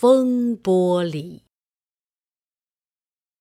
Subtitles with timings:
[0.00, 1.49] 风波里。